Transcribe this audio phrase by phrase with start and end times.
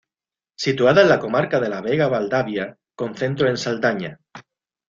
[0.63, 2.65] Situada en la comarca de la Vega-Valdavia,
[3.03, 4.19] con centro en Saldaña.